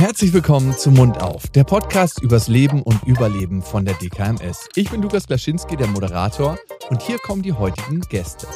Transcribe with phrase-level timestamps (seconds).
[0.00, 4.66] Herzlich willkommen zu Mund auf, der Podcast übers Leben und Überleben von der DKMS.
[4.74, 8.46] Ich bin Lukas Klaschinski, der Moderator, und hier kommen die heutigen Gäste.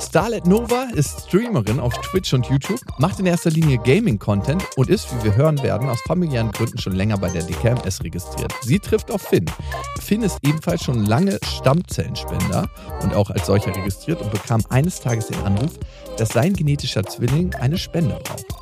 [0.00, 5.14] Starlet Nova ist Streamerin auf Twitch und YouTube, macht in erster Linie Gaming-Content und ist,
[5.14, 8.54] wie wir hören werden, aus familiären Gründen schon länger bei der DKMS registriert.
[8.62, 9.44] Sie trifft auf Finn.
[10.00, 12.70] Finn ist ebenfalls schon lange Stammzellenspender
[13.02, 15.72] und auch als solcher registriert und bekam eines Tages den Anruf,
[16.16, 18.55] dass sein genetischer Zwilling eine Spende braucht.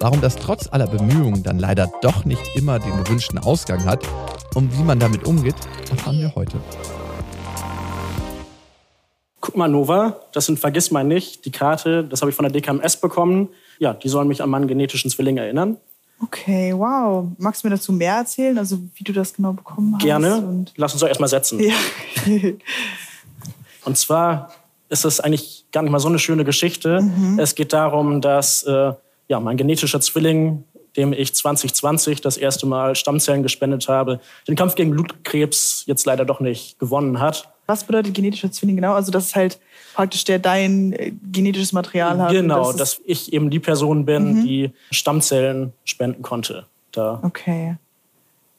[0.00, 4.06] Warum das trotz aller Bemühungen dann leider doch nicht immer den gewünschten Ausgang hat
[4.54, 5.54] und wie man damit umgeht,
[5.90, 6.58] erfahren wir heute.
[9.40, 12.52] Guck mal, Nova, das sind Vergiss mal nicht, die Karte, das habe ich von der
[12.52, 13.48] DKMS bekommen.
[13.78, 15.78] Ja, die sollen mich an meinen genetischen Zwilling erinnern.
[16.22, 17.28] Okay, wow.
[17.38, 20.02] Magst du mir dazu mehr erzählen, also wie du das genau bekommen hast?
[20.02, 20.66] Gerne.
[20.76, 21.58] Lass uns doch erstmal setzen.
[21.60, 21.74] Ja.
[23.86, 24.52] und zwar
[24.90, 27.00] ist es eigentlich gar nicht mal so eine schöne Geschichte.
[27.00, 27.38] Mhm.
[27.38, 28.92] Es geht darum, dass äh,
[29.28, 30.64] ja, mein genetischer Zwilling,
[30.96, 36.24] dem ich 2020 das erste Mal Stammzellen gespendet habe, den Kampf gegen Blutkrebs jetzt leider
[36.24, 37.52] doch nicht gewonnen hat.
[37.66, 38.94] Was bedeutet genetischer Zwilling genau?
[38.94, 39.58] Also, dass halt
[39.94, 42.30] praktisch der dein äh, genetisches Material hat.
[42.30, 44.44] Genau, das dass ich eben die Person bin, mhm.
[44.44, 46.66] die Stammzellen spenden konnte.
[46.92, 47.76] Da okay.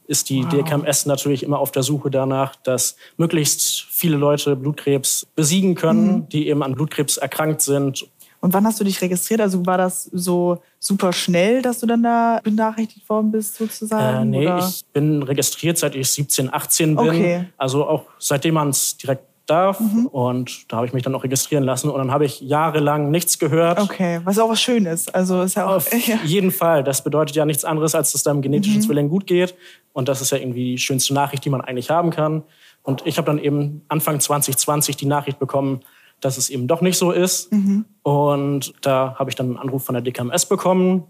[0.07, 0.49] ist die wow.
[0.49, 6.29] DKMS natürlich immer auf der Suche danach, dass möglichst viele Leute Blutkrebs besiegen können, mhm.
[6.29, 8.07] die eben an Blutkrebs erkrankt sind
[8.39, 9.41] und wann hast du dich registriert?
[9.41, 14.33] Also war das so super schnell, dass du dann da benachrichtigt worden bist, sozusagen?
[14.33, 14.59] Äh, nee, oder?
[14.59, 17.09] ich bin registriert, seit ich 17, 18 bin.
[17.09, 17.45] Okay.
[17.57, 19.79] Also auch seitdem man es direkt darf.
[19.79, 20.07] Mhm.
[20.07, 21.89] Und da habe ich mich dann auch registrieren lassen.
[21.89, 23.79] Und dann habe ich jahrelang nichts gehört.
[23.79, 25.07] Okay, was auch was Schönes.
[25.07, 26.19] Also ist ja auch, Auf ja.
[26.23, 26.83] jeden Fall.
[26.83, 28.81] Das bedeutet ja nichts anderes, als dass deinem genetischen mhm.
[28.81, 29.55] Zwilling gut geht.
[29.93, 32.43] Und das ist ja irgendwie die schönste Nachricht, die man eigentlich haben kann.
[32.83, 35.81] Und ich habe dann eben Anfang 2020 die Nachricht bekommen,
[36.21, 37.51] dass es eben doch nicht so ist.
[37.51, 37.85] Mhm.
[38.03, 41.03] Und da habe ich dann einen Anruf von der DKMS bekommen,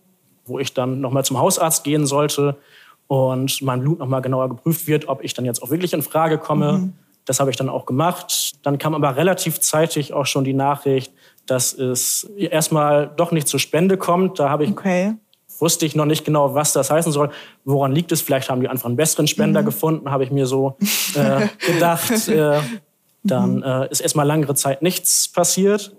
[0.46, 2.58] wo ich dann nochmal zum Hausarzt gehen sollte
[3.08, 6.38] und mein Blut nochmal genauer geprüft wird, ob ich dann jetzt auch wirklich in Frage
[6.38, 6.74] komme.
[6.74, 6.94] Mhm.
[7.26, 8.54] Das habe ich dann auch gemacht.
[8.64, 11.12] Dann kam aber relativ zeitig auch schon die Nachricht,
[11.46, 14.40] dass es erstmal doch nicht zur Spende kommt.
[14.40, 15.16] Da habe ich okay.
[15.60, 17.30] wusste ich noch nicht genau, was das heißen soll.
[17.66, 18.22] Woran liegt es?
[18.22, 19.66] Vielleicht haben die einfach einen besseren Spender mhm.
[19.66, 20.78] gefunden, habe ich mir so
[21.16, 22.28] äh, gedacht.
[22.28, 22.60] Äh,
[23.28, 23.64] dann mhm.
[23.64, 25.96] äh, ist erstmal langere Zeit nichts passiert.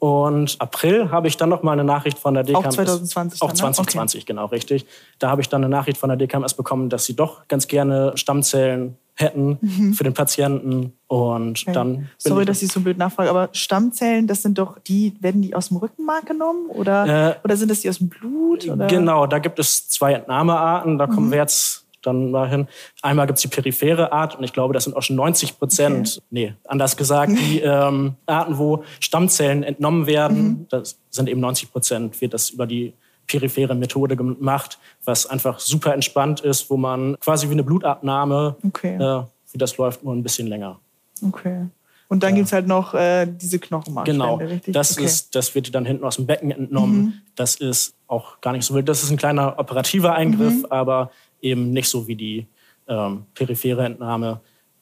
[0.00, 2.66] Und April habe ich dann noch mal eine Nachricht von der DKMS.
[2.66, 3.42] Auch 2020.
[3.42, 4.22] Auch 2020, ne?
[4.22, 4.26] okay.
[4.26, 4.86] genau, richtig.
[5.18, 8.12] Da habe ich dann eine Nachricht von der DKMS bekommen, dass sie doch ganz gerne
[8.16, 9.94] Stammzellen hätten mhm.
[9.94, 10.92] für den Patienten.
[11.08, 11.72] Und okay.
[11.72, 12.08] dann.
[12.16, 15.68] Sorry, dass ich so blöd nachfrage, aber Stammzellen, das sind doch die, werden die aus
[15.68, 16.68] dem Rückenmark genommen?
[16.68, 18.68] Oder, äh, oder sind das die aus dem Blut?
[18.68, 18.86] Oder?
[18.86, 20.98] Genau, da gibt es zwei Entnahmearten.
[20.98, 21.14] Da mhm.
[21.14, 22.68] kommen wir jetzt dann dahin.
[23.02, 26.16] Einmal gibt es die periphere Art und ich glaube, das sind auch schon 90 Prozent,
[26.18, 26.26] okay.
[26.30, 30.66] nee, anders gesagt, die ähm, Arten, wo Stammzellen entnommen werden, mhm.
[30.68, 32.94] das sind eben 90 Prozent, wird das über die
[33.26, 38.96] periphere Methode gemacht, was einfach super entspannt ist, wo man quasi wie eine Blutabnahme, okay.
[38.96, 40.80] äh, wie das läuft, nur ein bisschen länger.
[41.26, 41.66] Okay.
[42.08, 42.36] Und dann ja.
[42.36, 44.36] gibt es halt noch äh, diese Knochenmarkspende, genau.
[44.36, 44.72] richtig?
[44.72, 45.04] Das, okay.
[45.04, 47.00] ist, das wird dann hinten aus dem Becken entnommen.
[47.00, 47.12] Mhm.
[47.36, 48.88] Das ist auch gar nicht so wild.
[48.88, 50.66] Das ist ein kleiner operativer Eingriff, mhm.
[50.70, 52.46] aber eben nicht so wie die
[52.88, 54.40] ähm, periphere Entnahme,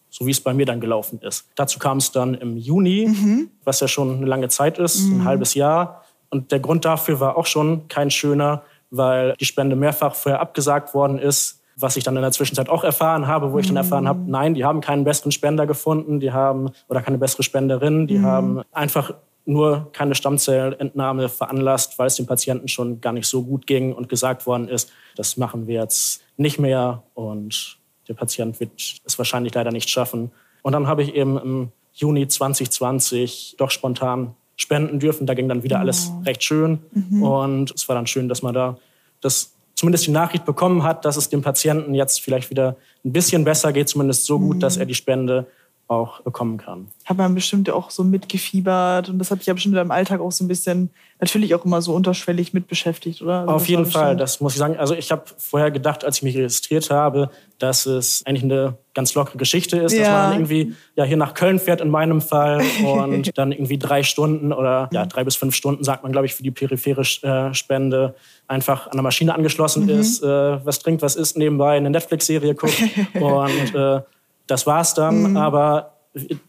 [0.08, 1.48] so wie es bei mir dann gelaufen ist.
[1.56, 3.50] Dazu kam es dann im Juni, mhm.
[3.64, 5.20] was ja schon eine lange Zeit ist, mhm.
[5.20, 6.04] ein halbes Jahr.
[6.30, 10.94] Und der Grund dafür war auch schon kein schöner, weil die Spende mehrfach vorher abgesagt
[10.94, 14.08] worden ist, was ich dann in der Zwischenzeit auch erfahren habe, wo ich dann erfahren
[14.08, 14.30] habe, mhm.
[14.30, 18.26] nein, die haben keinen besseren Spender gefunden, die haben oder keine bessere Spenderin, die mhm.
[18.26, 19.12] haben einfach
[19.46, 24.08] nur keine Stammzellentnahme veranlasst, weil es dem Patienten schon gar nicht so gut ging und
[24.08, 28.72] gesagt worden ist, das machen wir jetzt nicht mehr und der Patient wird
[29.04, 30.30] es wahrscheinlich leider nicht schaffen.
[30.62, 35.26] Und dann habe ich eben im Juni 2020 doch spontan spenden dürfen.
[35.26, 36.22] Da ging dann wieder alles oh.
[36.24, 36.80] recht schön.
[36.92, 37.22] Mhm.
[37.22, 38.76] Und es war dann schön, dass man da
[39.20, 43.44] das zumindest die Nachricht bekommen hat, dass es dem Patienten jetzt vielleicht wieder ein bisschen
[43.44, 44.60] besser geht, zumindest so gut, mhm.
[44.60, 45.46] dass er die Spende
[45.88, 46.88] auch bekommen kann.
[47.04, 50.32] Hat man bestimmt auch so mitgefiebert und das hat dich ja bestimmt im Alltag auch
[50.32, 53.40] so ein bisschen natürlich auch immer so unterschwellig mit beschäftigt, oder?
[53.40, 54.76] Also Auf jeden Fall, das muss ich sagen.
[54.76, 59.14] Also ich habe vorher gedacht, als ich mich registriert habe, dass es eigentlich eine ganz
[59.14, 60.00] lockere Geschichte ist, ja.
[60.00, 64.02] dass man irgendwie ja hier nach Köln fährt in meinem Fall und dann irgendwie drei
[64.02, 67.54] Stunden oder ja drei bis fünf Stunden sagt man glaube ich für die periphere äh,
[67.54, 68.14] Spende
[68.48, 69.90] einfach an der Maschine angeschlossen mhm.
[69.90, 72.82] ist, äh, was trinkt, was isst nebenbei, eine Netflix-Serie guckt
[73.14, 74.00] und äh,
[74.46, 75.30] das war's dann.
[75.30, 75.36] Mhm.
[75.36, 75.92] Aber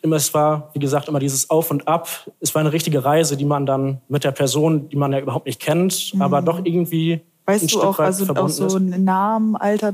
[0.01, 2.07] es war, wie gesagt, immer dieses Auf und Ab.
[2.39, 5.45] Es war eine richtige Reise, die man dann mit der Person, die man ja überhaupt
[5.45, 6.21] nicht kennt, mhm.
[6.21, 9.93] aber doch irgendwie Weißt du auch, also auch so einen Namen, Alter,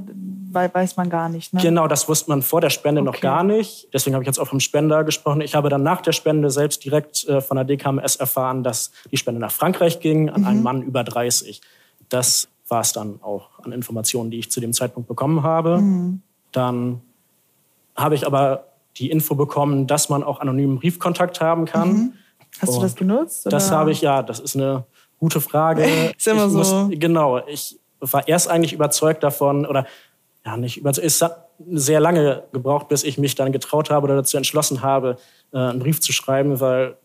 [0.51, 1.53] weiß man gar nicht.
[1.53, 1.61] Ne?
[1.61, 3.05] Genau, das wusste man vor der Spende okay.
[3.05, 3.89] noch gar nicht.
[3.93, 5.39] Deswegen habe ich jetzt auch vom Spender gesprochen.
[5.41, 9.17] Ich habe dann nach der Spende selbst direkt äh, von der DKMS erfahren, dass die
[9.17, 10.47] Spende nach Frankreich ging, an mhm.
[10.47, 11.61] einen Mann über 30.
[12.09, 15.77] Das war es dann auch an Informationen, die ich zu dem Zeitpunkt bekommen habe.
[15.77, 16.23] Mhm.
[16.51, 17.01] Dann
[17.95, 18.65] habe ich aber
[18.97, 21.89] die Info bekommen, dass man auch anonymen Briefkontakt haben kann.
[21.89, 22.13] Mhm.
[22.59, 23.45] Hast Und du das genutzt?
[23.45, 23.57] Oder?
[23.57, 24.21] Das habe ich, ja.
[24.21, 24.85] Das ist eine
[25.19, 25.83] gute Frage.
[26.17, 26.57] ist immer ich so.
[26.57, 27.45] Muss, genau.
[27.47, 29.85] Ich war erst eigentlich überzeugt davon, oder
[30.45, 31.07] ja, nicht überzeugt.
[31.07, 35.17] Es hat sehr lange gebraucht, bis ich mich dann getraut habe oder dazu entschlossen habe,
[35.53, 36.97] äh, einen Brief zu schreiben, weil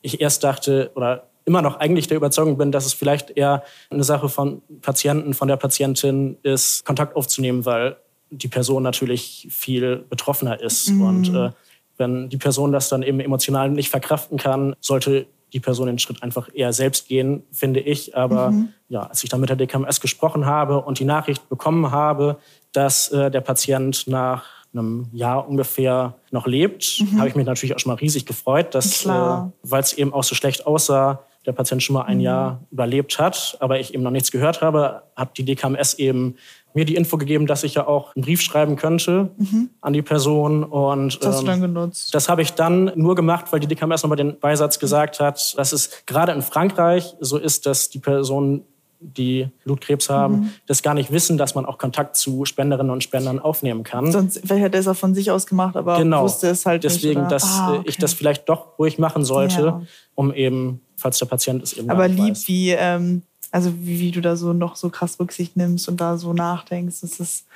[0.00, 4.04] ich erst dachte, oder immer noch eigentlich der Überzeugung bin, dass es vielleicht eher eine
[4.04, 7.96] Sache von Patienten, von der Patientin ist, Kontakt aufzunehmen, weil
[8.30, 10.90] die Person natürlich viel betroffener ist.
[10.90, 11.00] Mhm.
[11.02, 11.50] Und äh,
[11.96, 16.22] wenn die Person das dann eben emotional nicht verkraften kann, sollte die Person den Schritt
[16.22, 18.16] einfach eher selbst gehen, finde ich.
[18.16, 18.68] Aber mhm.
[18.88, 22.38] ja, als ich dann mit der DKMS gesprochen habe und die Nachricht bekommen habe,
[22.72, 27.18] dass äh, der Patient nach einem Jahr ungefähr noch lebt, mhm.
[27.18, 30.24] habe ich mich natürlich auch schon mal riesig gefreut, dass, äh, weil es eben auch
[30.24, 32.24] so schlecht aussah, der Patient schon mal ein mhm.
[32.24, 36.36] Jahr überlebt hat, aber ich eben noch nichts gehört habe, hat die DKMS eben
[36.78, 39.70] mir die Info gegeben, dass ich ja auch einen Brief schreiben könnte mhm.
[39.80, 40.62] an die Person.
[40.62, 42.14] Und, das hast du dann ähm, genutzt?
[42.14, 45.72] Das habe ich dann nur gemacht, weil die DKMS nochmal den Beisatz gesagt hat, dass
[45.72, 48.62] es gerade in Frankreich so ist, dass die Person
[49.00, 50.50] die Blutkrebs haben, mhm.
[50.66, 54.10] das gar nicht wissen, dass man auch Kontakt zu Spenderinnen und Spendern aufnehmen kann.
[54.10, 56.22] Sonst vielleicht hätte er es auch von sich aus gemacht, aber genau.
[56.22, 57.30] wusste es halt Deswegen, nicht.
[57.30, 57.82] Deswegen, dass ah, okay.
[57.86, 59.82] ich das vielleicht doch ruhig machen sollte, ja.
[60.14, 62.48] um eben, falls der Patient es eben Aber lieb, weiß.
[62.48, 66.16] wie, ähm, also wie, wie, du da so noch so krass Rücksicht nimmst und da
[66.16, 67.46] so nachdenkst, das ist,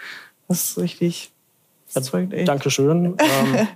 [0.49, 1.31] das ist richtig.
[1.94, 2.49] Das echt.
[2.49, 3.05] Dankeschön.
[3.19, 3.69] ähm,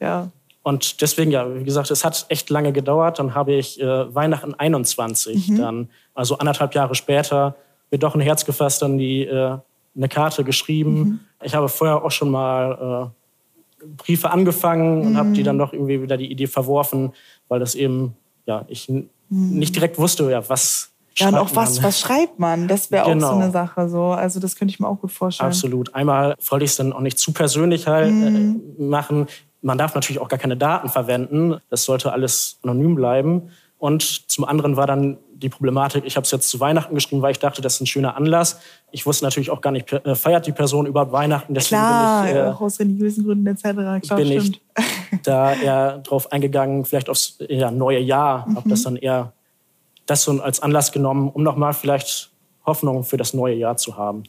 [0.00, 0.28] ja.
[0.62, 3.18] Und deswegen, ja, wie gesagt, es hat echt lange gedauert.
[3.18, 5.58] Dann habe ich äh, Weihnachten 21 mhm.
[5.58, 7.56] dann, also anderthalb Jahre später,
[7.90, 9.58] mir doch ein Herz gefasst, dann die, äh,
[9.96, 10.94] eine Karte geschrieben.
[10.94, 11.20] Mhm.
[11.42, 13.12] Ich habe vorher auch schon mal
[13.82, 15.06] äh, Briefe angefangen mhm.
[15.06, 17.12] und habe die dann doch irgendwie wieder die Idee verworfen,
[17.48, 18.16] weil das eben,
[18.46, 19.08] ja, ich mhm.
[19.28, 22.68] nicht direkt wusste, ja, was ja, und auch was, was schreibt man?
[22.68, 23.26] Das wäre genau.
[23.26, 23.44] auch so genau.
[23.44, 23.88] eine Sache.
[23.88, 24.04] So.
[24.06, 25.48] Also das könnte ich mir auch gut vorstellen.
[25.48, 25.94] Absolut.
[25.94, 28.60] Einmal wollte ich es dann auch nicht zu persönlich halt mhm.
[28.78, 29.26] äh, machen.
[29.60, 31.56] Man darf natürlich auch gar keine Daten verwenden.
[31.70, 33.50] Das sollte alles anonym bleiben.
[33.78, 37.32] Und zum anderen war dann die Problematik, ich habe es jetzt zu Weihnachten geschrieben, weil
[37.32, 38.60] ich dachte, das ist ein schöner Anlass.
[38.92, 41.52] Ich wusste natürlich auch gar nicht, äh, feiert die Person überhaupt Weihnachten.
[41.52, 43.62] Deswegen Klar, bin ich, äh, auch aus religiösen Gründen etc.
[44.06, 44.60] Klar, bin stimmt.
[44.78, 48.58] ich da eher drauf eingegangen, vielleicht aufs ja, neue Jahr, mhm.
[48.58, 49.32] ob das dann eher
[50.06, 52.30] das so als Anlass genommen, um nochmal vielleicht
[52.64, 54.24] Hoffnung für das neue Jahr zu haben.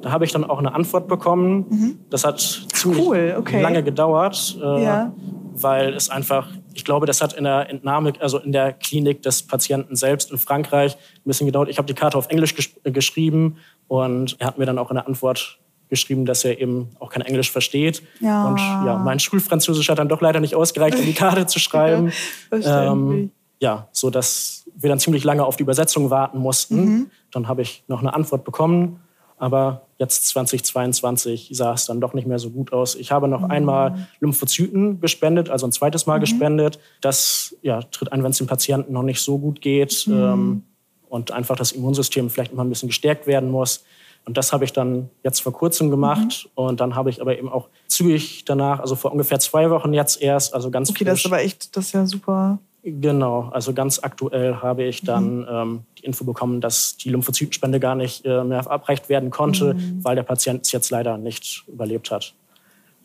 [0.00, 1.66] Da habe ich dann auch eine Antwort bekommen.
[1.68, 1.98] Mhm.
[2.10, 3.62] Das hat ziemlich cool, okay.
[3.62, 5.12] lange gedauert, äh, ja.
[5.54, 9.44] weil es einfach, ich glaube, das hat in der Entnahme, also in der Klinik des
[9.44, 11.68] Patienten selbst in Frankreich ein bisschen gedauert.
[11.68, 14.90] Ich habe die Karte auf Englisch gesch äh, geschrieben und er hat mir dann auch
[14.90, 18.02] in der Antwort geschrieben, dass er eben auch kein Englisch versteht.
[18.18, 18.48] Ja.
[18.48, 22.12] Und ja, mein Schulfranzösisch hat dann doch leider nicht ausgereicht, um die Karte zu schreiben.
[22.50, 23.30] ähm,
[23.60, 26.84] ja, so dass wir dann ziemlich lange auf die Übersetzung warten mussten.
[26.84, 27.10] Mhm.
[27.30, 29.00] Dann habe ich noch eine Antwort bekommen.
[29.42, 32.94] Aber jetzt 2022 sah es dann doch nicht mehr so gut aus.
[32.94, 33.50] Ich habe noch mhm.
[33.50, 36.20] einmal Lymphozyten gespendet, also ein zweites Mal mhm.
[36.20, 36.78] gespendet.
[37.00, 40.14] Das ja, tritt ein, wenn es dem Patienten noch nicht so gut geht mhm.
[40.14, 40.62] ähm,
[41.08, 43.84] und einfach das Immunsystem vielleicht immer ein bisschen gestärkt werden muss.
[44.24, 46.44] Und das habe ich dann jetzt vor kurzem gemacht.
[46.44, 46.50] Mhm.
[46.54, 50.22] Und dann habe ich aber eben auch zügig danach, also vor ungefähr zwei Wochen jetzt
[50.22, 52.60] erst, also ganz Okay, frisch, das ist aber echt, das ist ja super.
[52.84, 55.46] Genau, also ganz aktuell habe ich dann mhm.
[55.48, 60.00] ähm, die Info bekommen, dass die Lymphozytenspende gar nicht äh, mehr verabreicht werden konnte, mhm.
[60.02, 62.34] weil der Patient es jetzt leider nicht überlebt hat.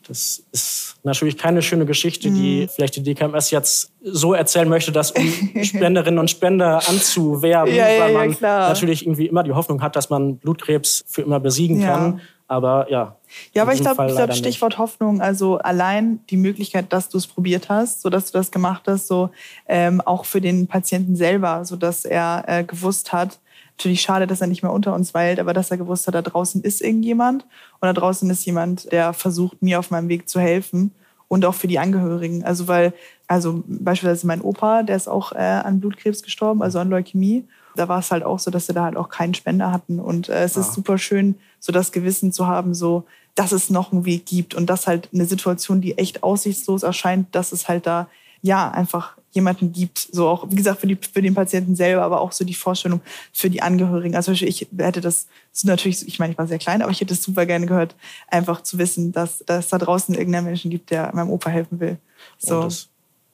[0.08, 2.68] Das ist natürlich keine schöne Geschichte, die mhm.
[2.70, 5.24] vielleicht die DKMS jetzt so erzählen möchte, dass um
[5.62, 9.94] Spenderinnen und Spender anzuwerben, ja, ja, weil man ja, natürlich irgendwie immer die Hoffnung hat,
[9.94, 12.20] dass man Blutkrebs für immer besiegen kann.
[12.48, 13.16] Aber ja.
[13.52, 14.78] Ja, aber ich glaube, glaub, Stichwort nicht.
[14.78, 18.84] Hoffnung, also allein die Möglichkeit, dass du es probiert hast, so dass du das gemacht
[18.86, 19.28] hast, so
[19.66, 23.38] ähm, auch für den Patienten selber, so dass er äh, gewusst hat,
[23.76, 26.22] natürlich schade, dass er nicht mehr unter uns weilt, aber dass er gewusst hat, da
[26.22, 27.44] draußen ist irgendjemand
[27.80, 30.92] und da draußen ist jemand, der versucht, mir auf meinem Weg zu helfen
[31.28, 32.44] und auch für die Angehörigen.
[32.44, 32.94] Also weil,
[33.28, 37.44] also beispielsweise mein Opa, der ist auch äh, an Blutkrebs gestorben, also an Leukämie
[37.78, 40.00] da war es halt auch so, dass sie da halt auch keinen Spender hatten.
[40.00, 40.62] Und äh, es ja.
[40.62, 43.04] ist super schön, so das Gewissen zu haben, so,
[43.34, 47.34] dass es noch einen Weg gibt und dass halt eine Situation, die echt aussichtslos erscheint,
[47.34, 48.08] dass es halt da,
[48.42, 52.20] ja, einfach jemanden gibt, so auch, wie gesagt, für, die, für den Patienten selber, aber
[52.20, 53.00] auch so die Vorstellung
[53.32, 54.16] für die Angehörigen.
[54.16, 57.14] Also ich hätte das so natürlich, ich meine, ich war sehr klein, aber ich hätte
[57.14, 57.94] es super gerne gehört,
[58.28, 61.78] einfach zu wissen, dass, dass es da draußen irgendeinen Menschen gibt, der meinem Opa helfen
[61.78, 61.98] will.
[62.38, 62.68] So,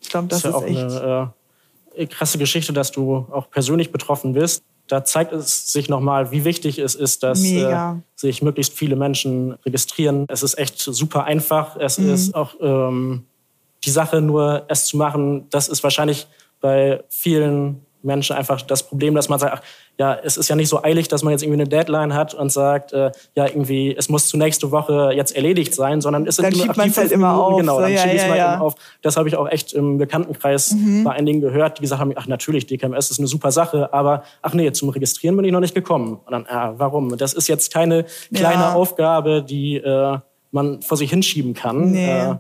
[0.04, 0.78] ich glaube, das ist, ja ist echt.
[0.78, 1.32] Eine,
[1.96, 4.64] äh krasse Geschichte, dass du auch persönlich betroffen bist.
[4.88, 9.52] Da zeigt es sich nochmal, wie wichtig es ist, dass äh, sich möglichst viele Menschen
[9.64, 10.26] registrieren.
[10.28, 11.76] Es ist echt super einfach.
[11.76, 12.12] Es mhm.
[12.12, 13.24] ist auch ähm,
[13.84, 16.26] die Sache, nur es zu machen, das ist wahrscheinlich
[16.60, 19.62] bei vielen Menschen einfach das Problem, dass man sagt, ach,
[19.98, 22.50] ja, es ist ja nicht so eilig, dass man jetzt irgendwie eine Deadline hat und
[22.50, 26.44] sagt, äh, ja, irgendwie, es muss zur nächste Woche jetzt erledigt sein, sondern es sind
[26.44, 27.58] dann schiebt man es halt immer auf.
[27.58, 28.58] Genau, dann so, ja, ja, ja.
[28.58, 28.74] auf.
[29.02, 31.04] Das habe ich auch echt im Bekanntenkreis mhm.
[31.04, 34.54] bei einigen gehört, die gesagt haben, ach natürlich, DKMS ist eine super Sache, aber ach
[34.54, 36.20] nee, zum Registrieren bin ich noch nicht gekommen.
[36.24, 37.16] Und dann, ah, warum?
[37.16, 38.74] Das ist jetzt keine kleine ja.
[38.74, 40.18] Aufgabe, die äh,
[40.50, 41.92] man vor sich hinschieben kann.
[41.92, 42.10] Nee.
[42.10, 42.34] Äh,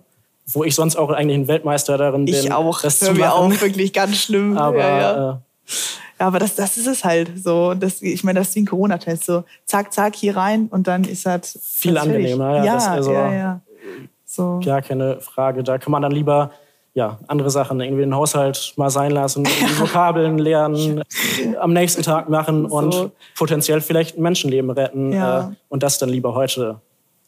[0.46, 2.34] wo ich sonst auch eigentlich ein Weltmeister darin bin.
[2.34, 2.82] Ich auch.
[2.82, 4.58] Das zu mir auch wirklich ganz schlimm.
[4.58, 5.30] Aber ja, ja.
[5.30, 5.36] Äh,
[6.18, 7.74] ja, aber das, das ist es halt so.
[7.74, 9.24] Das, ich meine, das ist wie ein Corona-Test.
[9.24, 12.58] So, zack, zack, hier rein und dann ist das viel angenehmer.
[12.58, 13.60] Ja, ja, also, ja, ja.
[14.24, 14.60] So.
[14.62, 15.62] Ja, keine Frage.
[15.62, 16.50] Da kann man dann lieber
[16.94, 21.02] ja, andere Sachen, irgendwie den Haushalt mal sein lassen, die Vokabeln lernen,
[21.60, 23.10] am nächsten Tag machen und so.
[23.36, 25.48] potenziell vielleicht ein Menschenleben retten ja.
[25.48, 26.80] äh, und das dann lieber heute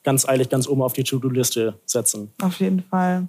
[0.05, 2.33] ganz eilig ganz oben auf die To-Do-Liste setzen.
[2.41, 3.27] Auf jeden Fall.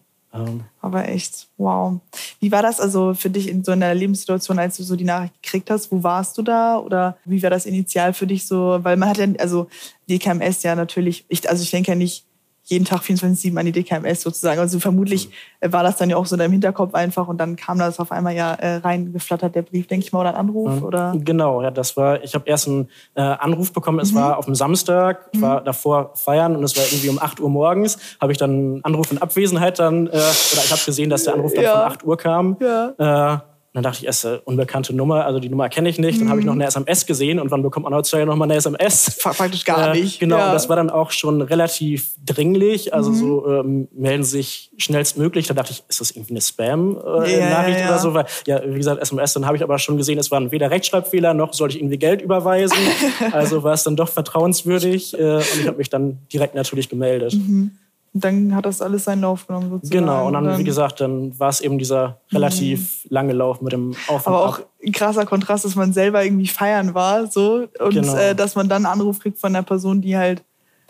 [0.81, 1.99] Aber echt, wow.
[2.39, 5.41] Wie war das also für dich in so einer Lebenssituation, als du so die Nachricht
[5.41, 5.91] gekriegt hast?
[5.91, 6.77] Wo warst du da?
[6.77, 8.79] Oder wie war das initial für dich so?
[8.81, 9.67] Weil man hat ja, also
[10.07, 12.25] die KMS ja natürlich, ich, also ich denke ja nicht,
[12.69, 14.59] jeden Tag 24-7 an die DKMS sozusagen.
[14.59, 15.29] Also vermutlich
[15.61, 17.99] äh, war das dann ja auch so in deinem Hinterkopf einfach und dann kam das
[17.99, 20.81] auf einmal ja äh, reingeflattert, der Brief, denke ich mal, oder ein Anruf?
[20.81, 21.13] Oder?
[21.15, 24.17] Genau, ja, das war, ich habe erst einen äh, Anruf bekommen, es mhm.
[24.17, 25.65] war auf dem Samstag, ich war mhm.
[25.65, 29.11] davor feiern und es war irgendwie um 8 Uhr morgens, habe ich dann einen Anruf
[29.11, 31.73] in Abwesenheit dann, äh, oder ich habe gesehen, dass der Anruf dann ja.
[31.73, 32.57] von 8 Uhr kam.
[32.59, 33.43] Ja.
[33.77, 36.19] Äh, dann dachte ich, es ist eine unbekannte Nummer, also die Nummer kenne ich nicht.
[36.19, 36.31] Dann mhm.
[36.31, 39.19] habe ich noch eine SMS gesehen und wann bekommt man heutzutage noch mal eine SMS?
[39.21, 40.19] Praktisch gar äh, nicht.
[40.19, 40.51] Genau, ja.
[40.51, 42.93] das war dann auch schon relativ dringlich.
[42.93, 43.15] Also mhm.
[43.15, 45.47] so ähm, melden sich schnellstmöglich.
[45.47, 48.13] Da dachte ich, ist das irgendwie eine Spam-Nachricht äh, ja, ja, oder so?
[48.13, 51.33] Weil, ja, wie gesagt, SMS, dann habe ich aber schon gesehen, es waren weder Rechtschreibfehler
[51.33, 52.77] noch sollte ich irgendwie Geld überweisen.
[53.31, 57.33] also war es dann doch vertrauenswürdig äh, und ich habe mich dann direkt natürlich gemeldet.
[57.33, 57.71] Mhm.
[58.13, 59.99] Dann hat das alles seinen Lauf genommen sozusagen.
[59.99, 63.09] Genau, und dann, dann wie gesagt, dann war es eben dieser relativ mhm.
[63.09, 66.93] lange Lauf mit dem Auf Aber auch ein krasser Kontrast, dass man selber irgendwie feiern
[66.93, 68.15] war so und genau.
[68.15, 70.43] äh, dass man dann einen Anruf kriegt von einer Person, die halt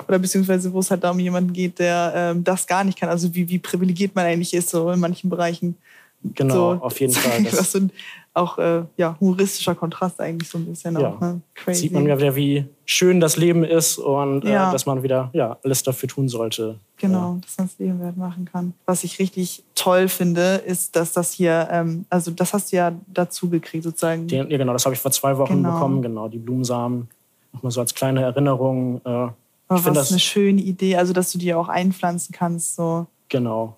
[0.08, 3.10] oder beziehungsweise wo es halt da um jemanden geht, der ähm, das gar nicht kann.
[3.10, 5.76] Also wie, wie privilegiert man eigentlich ist so in manchen Bereichen.
[6.24, 7.44] Genau, so, auf jeden Fall.
[7.44, 7.92] Das, das sind
[8.38, 11.00] auch äh, ja, humoristischer Kontrast eigentlich so ein bisschen.
[11.00, 11.10] Ja.
[11.10, 11.41] Auch, ne?
[11.56, 11.82] Crazy.
[11.82, 14.70] Sieht man ja wieder, wie schön das Leben ist und äh, ja.
[14.70, 16.79] äh, dass man wieder ja, alles dafür tun sollte.
[16.98, 17.39] Genau, ja.
[17.41, 18.74] dass man das Leben wert machen kann.
[18.86, 22.94] Was ich richtig toll finde, ist, dass das hier, ähm, also das hast du ja
[23.08, 24.27] dazu gekriegt sozusagen.
[24.27, 25.74] Den, ja, genau, das habe ich vor zwei Wochen genau.
[25.74, 27.10] bekommen, genau, die Blumensamen.
[27.53, 29.01] Nochmal so als kleine Erinnerung.
[29.03, 29.34] Äh, ich
[29.67, 32.75] was das eine schöne Idee, also dass du die auch einpflanzen kannst.
[32.75, 33.08] So.
[33.29, 33.77] Genau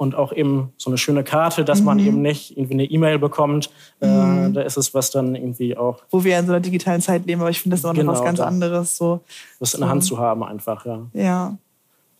[0.00, 1.84] und auch eben so eine schöne Karte, dass mhm.
[1.84, 3.68] man eben nicht irgendwie eine E-Mail bekommt.
[4.00, 4.46] Äh, mhm.
[4.46, 5.98] Äh, da ist es was dann irgendwie auch.
[6.08, 8.18] Wo wir in so einer digitalen Zeit leben, aber ich finde das auch genau, noch
[8.18, 8.96] was ganz anderes.
[8.96, 9.20] So.
[9.58, 11.02] Das in der Hand zu haben einfach, ja.
[11.12, 11.58] Ja.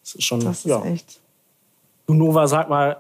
[0.03, 0.41] Das ist schon.
[0.41, 0.85] Das ist ja.
[0.85, 1.21] echt.
[2.07, 2.99] Du Nova, sag mal,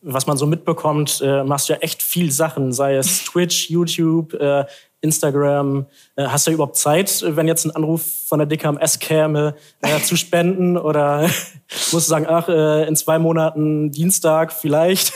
[0.00, 4.32] was man so mitbekommt, äh, machst du ja echt viel Sachen, sei es Twitch, YouTube,
[4.32, 4.64] äh,
[5.04, 5.86] Instagram.
[6.16, 10.16] Äh, hast du überhaupt Zeit, wenn jetzt ein Anruf von der DKMS käme, äh, zu
[10.24, 10.76] spenden?
[10.76, 11.22] Oder
[11.92, 15.12] musst du sagen, ach, äh, in zwei Monaten Dienstag vielleicht?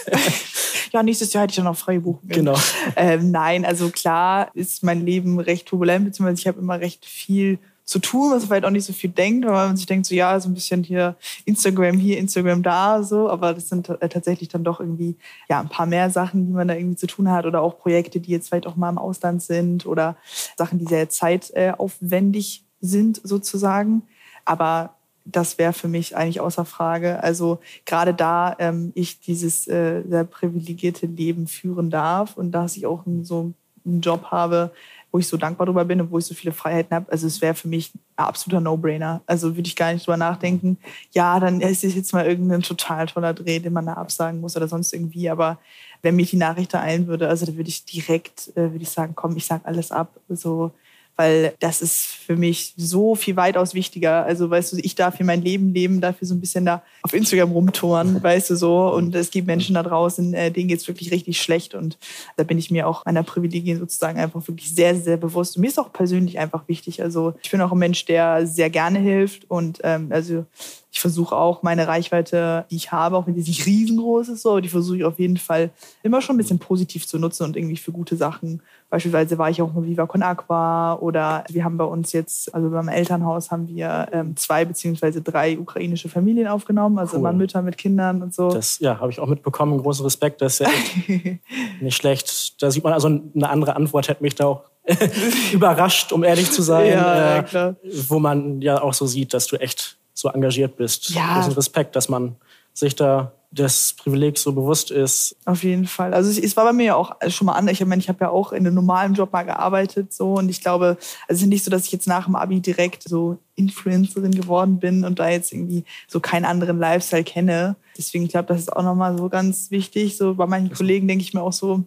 [0.93, 2.57] ja, nächstes Jahr hätte ich dann auch frei buchen Genau.
[2.95, 7.59] Ähm, nein, also klar ist mein Leben recht turbulent, beziehungsweise ich habe immer recht viel
[7.89, 10.15] zu tun, was man vielleicht auch nicht so viel denkt, weil man sich denkt, so
[10.15, 11.17] ja, so ein bisschen hier
[11.47, 15.17] Instagram hier, Instagram da, so, aber das sind äh, tatsächlich dann doch irgendwie
[15.49, 18.21] ja ein paar mehr Sachen, die man da irgendwie zu tun hat oder auch Projekte,
[18.21, 20.19] die jetzt vielleicht auch mal im Ausland sind oder
[20.59, 24.03] Sachen, die sehr zeitaufwendig sind sozusagen.
[24.45, 27.23] Aber das wäre für mich eigentlich außer Frage.
[27.23, 32.85] Also gerade da ähm, ich dieses äh, sehr privilegierte Leben führen darf und dass ich
[32.85, 33.55] auch so
[33.89, 34.71] einen Job habe,
[35.11, 37.11] wo ich so dankbar drüber bin und wo ich so viele Freiheiten habe.
[37.11, 39.23] Also es wäre für mich ein absoluter No-Brainer.
[39.27, 40.79] Also würde ich gar nicht drüber nachdenken,
[41.13, 44.57] ja, dann ist es jetzt mal irgendein total toller Dreh, den man da absagen muss
[44.57, 45.31] oder sonst irgendwie.
[45.31, 45.59] Aber
[46.03, 49.15] wenn mich die Nachricht eilen würde, also da würde ich direkt, äh, würde ich sagen,
[49.15, 50.21] komm, ich sag alles ab.
[50.29, 50.73] So,
[51.19, 54.25] weil das ist für mich so viel weitaus wichtiger.
[54.25, 57.13] Also, weißt du, ich darf hier mein Leben leben, dafür so ein bisschen da auf
[57.13, 58.95] Instagram rumtouren, weißt du so.
[58.95, 61.75] Und es gibt Menschen da draußen, äh, denen geht's wirklich richtig schlecht.
[61.75, 61.99] Und
[62.37, 65.57] da bin ich mir auch meiner Privilegien sozusagen einfach wirklich sehr, sehr bewusst.
[65.57, 67.03] Und mir ist auch persönlich einfach wichtig.
[67.03, 70.45] Also, ich bin auch ein Mensch, der sehr gerne hilft und ähm, also
[70.91, 74.61] ich versuche auch meine Reichweite, die ich habe, auch wenn die nicht riesengroß ist, so,
[74.61, 75.71] die versuche ich auf jeden Fall
[76.03, 78.63] immer schon ein bisschen positiv zu nutzen und irgendwie für gute Sachen.
[78.91, 82.71] Beispielsweise war ich auch mit Viva Con Aqua oder wir haben bei uns jetzt, also
[82.71, 87.21] beim Elternhaus haben wir ähm, zwei beziehungsweise drei ukrainische Familien aufgenommen, also cool.
[87.21, 88.51] immer Mütter mit Kindern und so.
[88.51, 89.79] Das ja, habe ich auch mitbekommen.
[89.83, 90.69] Großen Respekt, das ist ja
[91.81, 92.63] nicht schlecht.
[92.63, 94.65] Da sieht man also eine andere Antwort hätte mich da auch
[95.53, 96.93] überrascht, um ehrlich zu sein.
[96.93, 97.75] Ja, äh,
[98.09, 101.11] wo man ja auch so sieht, dass du echt so engagiert bist.
[101.11, 101.35] Ja.
[101.35, 102.37] Großen Respekt, dass man
[102.73, 105.37] sich da das Privileg so bewusst ist.
[105.47, 106.13] Auf jeden Fall.
[106.13, 107.81] Also es war bei mir ja auch schon mal anders.
[107.81, 110.61] Ich meine, ich habe ja auch in einem normalen Job mal gearbeitet so und ich
[110.61, 114.33] glaube, also es ist nicht so, dass ich jetzt nach dem Abi direkt so Influencerin
[114.33, 117.77] geworden bin und da jetzt irgendwie so keinen anderen Lifestyle kenne.
[117.97, 120.17] Deswegen ich glaube, das ist auch nochmal so ganz wichtig.
[120.17, 121.85] So bei manchen Kollegen denke ich mir auch so,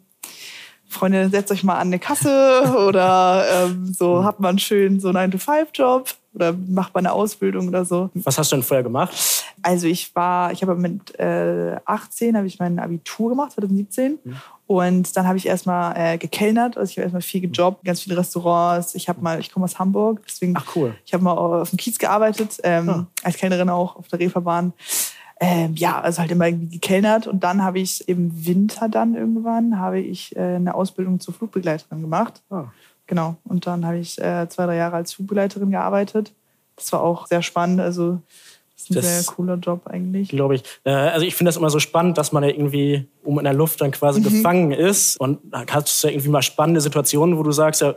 [0.92, 4.26] Freunde, setzt euch mal an eine Kasse oder ähm, so hm.
[4.26, 8.10] habt mal einen schönen so 9-to-5-Job oder macht mal eine Ausbildung oder so.
[8.14, 9.12] Was hast du denn vorher gemacht?
[9.62, 14.20] Also ich war, ich habe mit äh, 18 habe ich mein Abitur gemacht, 2017.
[14.24, 14.36] Mhm.
[14.68, 18.18] Und dann habe ich erstmal äh, gekellnert, also ich habe erstmal viel gejobbt, ganz viele
[18.18, 18.96] Restaurants.
[18.96, 20.96] Ich habe mal, ich komme aus Hamburg, deswegen Ach cool.
[21.06, 23.08] Ich habe mal auf dem Kiez gearbeitet, ähm, ja.
[23.24, 24.72] als Kellnerin auch auf der Reeperbahn.
[25.44, 27.26] Ähm, ja, also halt immer irgendwie gekellnert.
[27.26, 32.00] Und dann habe ich im Winter dann irgendwann habe ich äh, eine Ausbildung zur Flugbegleiterin
[32.00, 32.44] gemacht.
[32.52, 32.66] Ah.
[33.08, 33.38] Genau.
[33.44, 36.32] Und dann habe ich äh, zwei, drei Jahre als Flugbegleiterin gearbeitet.
[36.76, 37.82] Das war auch sehr spannend.
[37.82, 38.20] Also
[38.76, 40.30] das ist ein das sehr cooler Job eigentlich.
[40.30, 40.64] Glaube ich.
[40.84, 43.56] Äh, also ich finde das immer so spannend, dass man ja irgendwie um in der
[43.56, 44.26] Luft dann quasi mhm.
[44.26, 45.18] gefangen ist.
[45.18, 47.96] Und da hast du ja irgendwie mal spannende Situationen, wo du sagst, ja,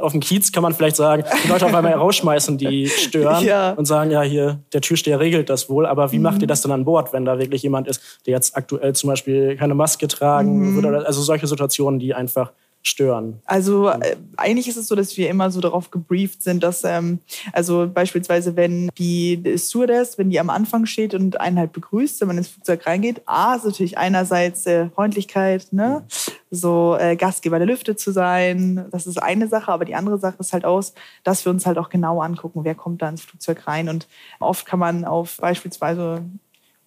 [0.00, 3.72] auf dem Kiez kann man vielleicht sagen, die Leute auf einmal rausschmeißen, die stören ja.
[3.72, 5.86] und sagen, ja, hier, der Türsteher regelt das wohl.
[5.86, 6.24] Aber wie mhm.
[6.24, 9.10] macht ihr das denn an Bord, wenn da wirklich jemand ist, der jetzt aktuell zum
[9.10, 10.82] Beispiel keine Maske tragen mhm.
[10.82, 11.06] würde?
[11.06, 12.52] Also solche Situationen, die einfach
[12.82, 13.40] stören?
[13.44, 17.18] Also äh, eigentlich ist es so, dass wir immer so darauf gebrieft sind, dass ähm,
[17.52, 22.28] also beispielsweise wenn die Stewardess, wenn die am Anfang steht und einen halt begrüßt, wenn
[22.28, 26.04] man ins Flugzeug reingeht, a ist natürlich einerseits äh, Freundlichkeit, ne,
[26.50, 30.36] so äh, Gastgeber der Lüfte zu sein, das ist eine Sache, aber die andere Sache
[30.38, 33.66] ist halt aus, dass wir uns halt auch genau angucken, wer kommt da ins Flugzeug
[33.66, 34.08] rein und
[34.40, 36.22] oft kann man auf beispielsweise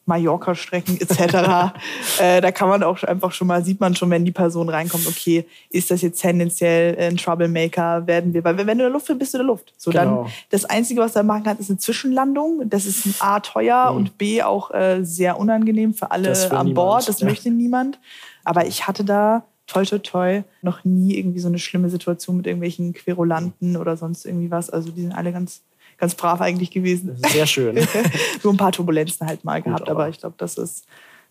[0.05, 1.73] Mallorca-Strecken etc.
[2.19, 5.07] äh, da kann man auch einfach schon mal, sieht man schon, wenn die Person reinkommt,
[5.07, 9.07] okay, ist das jetzt tendenziell ein Troublemaker, werden wir, weil wenn du in der Luft
[9.07, 9.73] bist, bist du in der Luft.
[9.77, 10.23] So genau.
[10.23, 12.69] dann, das Einzige, was du machen kannst, ist eine Zwischenlandung.
[12.69, 13.97] Das ist A, teuer mhm.
[13.97, 16.75] und B, auch äh, sehr unangenehm für alle an niemand.
[16.75, 17.07] Bord.
[17.07, 17.27] Das ja.
[17.27, 17.99] möchte niemand.
[18.43, 22.47] Aber ich hatte da toi, toi, toi, noch nie irgendwie so eine schlimme Situation mit
[22.47, 24.69] irgendwelchen Querulanten oder sonst irgendwie was.
[24.69, 25.61] Also die sind alle ganz
[26.01, 27.15] ganz brav eigentlich gewesen.
[27.31, 27.75] Sehr schön.
[28.43, 29.91] Nur ein paar Turbulenzen halt mal gehabt, aber.
[30.01, 30.85] aber ich glaube, das ist,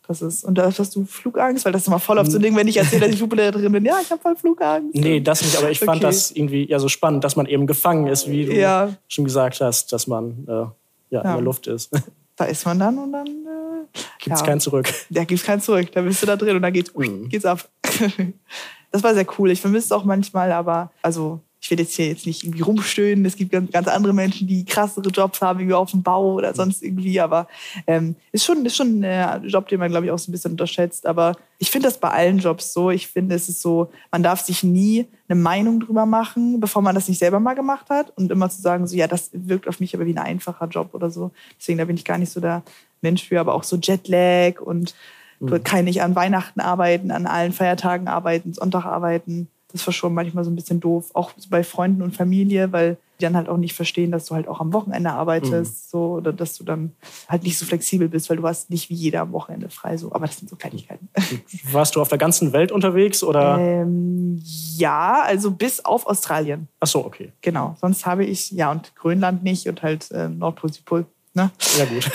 [0.06, 0.44] das ist.
[0.44, 2.68] Und da hast du Flugangst, weil das ist immer voll auf so ein Ding, wenn
[2.68, 3.84] ich erzähle, dass ich Flugbegleiterin bin.
[3.84, 4.94] Ja, ich habe voll Flugangst.
[4.94, 8.06] Nee, das nicht, aber ich fand das irgendwie ja so spannend, dass man eben gefangen
[8.06, 8.94] ist, wie du ja.
[9.08, 10.72] schon gesagt hast, dass man äh, ja,
[11.10, 11.90] ja, in der Luft ist.
[12.36, 13.26] Da ist man dann und dann.
[13.26, 14.46] Äh, gibt es ja.
[14.46, 14.90] kein Zurück.
[15.10, 15.92] Da gibt es kein Zurück.
[15.92, 17.28] Da bist du da drin und dann geht's, mhm.
[17.28, 17.68] geht's ab.
[18.90, 19.50] das war sehr cool.
[19.50, 23.24] Ich vermisse es auch manchmal, aber also ich will jetzt hier jetzt nicht irgendwie rumstöhnen.
[23.26, 26.82] Es gibt ganz, andere Menschen, die krassere Jobs haben, wie auf dem Bau oder sonst
[26.82, 27.20] irgendwie.
[27.20, 27.48] Aber
[27.86, 30.52] ähm, ist schon ist schon ein Job, den man glaube ich auch so ein bisschen
[30.52, 31.04] unterschätzt.
[31.04, 32.90] Aber ich finde das bei allen Jobs so.
[32.90, 36.94] Ich finde, es ist so, man darf sich nie eine Meinung drüber machen, bevor man
[36.94, 39.80] das nicht selber mal gemacht hat und immer zu sagen so, ja, das wirkt auf
[39.80, 41.30] mich aber wie ein einfacher Job oder so.
[41.58, 42.62] Deswegen da bin ich gar nicht so der
[43.02, 43.38] Mensch für.
[43.38, 44.94] Aber auch so Jetlag und
[45.40, 45.64] mhm.
[45.64, 50.44] kann ich an Weihnachten arbeiten, an allen Feiertagen arbeiten, Sonntag arbeiten das war schon manchmal
[50.44, 53.74] so ein bisschen doof, auch bei Freunden und Familie, weil die dann halt auch nicht
[53.74, 55.88] verstehen, dass du halt auch am Wochenende arbeitest, mhm.
[55.90, 56.92] so oder dass du dann
[57.28, 60.12] halt nicht so flexibel bist, weil du hast nicht wie jeder am Wochenende frei, so.
[60.12, 61.08] Aber das sind so Kleinigkeiten.
[61.70, 63.58] Warst du auf der ganzen Welt unterwegs oder?
[63.58, 64.40] Ähm,
[64.76, 66.68] ja, also bis auf Australien.
[66.80, 67.32] Ach so, okay.
[67.42, 67.76] Genau.
[67.80, 71.04] Sonst habe ich ja und Grönland nicht und halt äh, Nordpol, Südpol.
[71.32, 71.50] Ne?
[71.78, 72.10] Ja gut,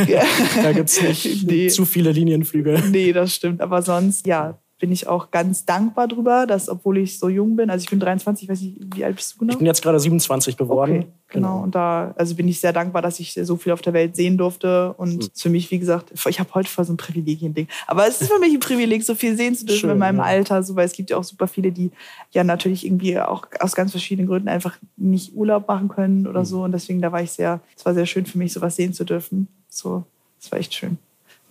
[0.62, 1.68] da gibt es nicht nee.
[1.68, 2.84] zu viele Linienflüge.
[2.92, 3.62] Nee, das stimmt.
[3.62, 7.70] Aber sonst, ja, bin ich auch ganz dankbar drüber, dass, obwohl ich so jung bin,
[7.70, 9.54] also ich bin 23, weiß nicht, wie alt bist du genau?
[9.54, 10.98] Ich bin jetzt gerade 27 geworden.
[10.98, 11.54] Okay, genau.
[11.54, 11.64] genau.
[11.64, 14.38] Und da also bin ich sehr dankbar, dass ich so viel auf der Welt sehen
[14.38, 14.94] durfte.
[14.94, 15.30] Und mhm.
[15.34, 17.70] für mich, wie gesagt, ich habe heute voll so ein Privilegien-Ding.
[17.88, 20.18] Aber es ist für mich ein Privileg, so viel sehen zu dürfen Schön, in meinem
[20.18, 20.24] ja.
[20.24, 21.92] Alter, so, weil es gibt ja auch super viele, die
[22.32, 26.46] ja natürlich irgendwie auch aus ganz verschiedenen Gründen einfach nicht Urlaub machen können oder mhm.
[26.46, 26.64] so.
[26.64, 29.06] Und deswegen, da war ich sehr, es war sehr schön für mich, sowas sehen zu
[29.06, 29.48] dürfen.
[29.70, 30.04] So,
[30.42, 30.98] das war echt schön.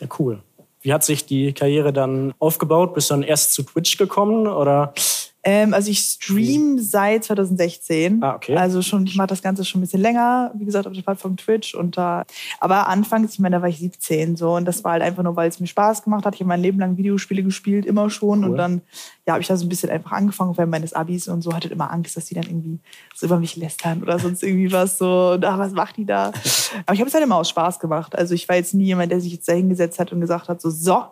[0.00, 0.40] Ja, cool.
[0.84, 2.92] Wie hat sich die Karriere dann aufgebaut?
[2.92, 4.92] Bist du dann erst zu Twitch gekommen oder?
[5.44, 8.22] Ähm, also ich stream seit 2016.
[8.22, 8.57] Ah, okay.
[8.57, 11.37] Also schon, ich mache das Ganze schon ein bisschen länger, wie gesagt, auf der Plattform
[11.37, 11.74] Twitch.
[11.74, 12.24] Und da,
[12.61, 15.37] aber anfangs, ich meine, da war ich 17 so und das war halt einfach nur,
[15.37, 16.35] weil es mir Spaß gemacht hat.
[16.35, 18.44] Ich habe mein Leben lang Videospiele gespielt, immer schon.
[18.44, 18.50] Cool.
[18.50, 18.80] Und dann
[19.26, 21.68] ja, habe ich da so ein bisschen einfach angefangen während meines Abis und so hatte
[21.68, 22.78] immer Angst, dass die dann irgendwie
[23.14, 25.33] so über mich lästern oder sonst irgendwie was so.
[25.33, 26.26] Und ach, was macht die da?
[26.87, 28.16] Aber ich habe es halt immer aus Spaß gemacht.
[28.16, 30.61] Also ich war jetzt nie jemand, der sich jetzt da hingesetzt hat und gesagt hat,
[30.61, 31.04] so, so,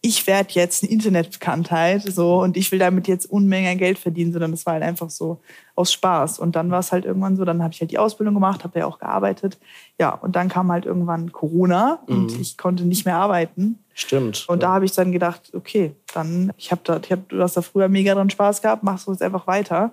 [0.00, 4.52] ich werde jetzt eine Internetbekanntheit so und ich will damit jetzt Unmengen Geld verdienen, sondern
[4.52, 5.40] das war halt einfach so
[5.74, 6.38] aus Spaß.
[6.38, 8.78] Und dann war es halt irgendwann so, dann habe ich halt die Ausbildung gemacht, habe
[8.78, 9.58] ja auch gearbeitet.
[9.98, 12.40] Ja, und dann kam halt irgendwann Corona und mhm.
[12.40, 13.78] ich konnte nicht mehr arbeiten.
[13.92, 14.48] Stimmt.
[14.48, 14.68] Und ja.
[14.68, 17.62] da habe ich dann gedacht, okay, dann, ich habe da, ich hab, du hast da
[17.62, 19.92] früher mega dran Spaß gehabt, machst du jetzt einfach weiter.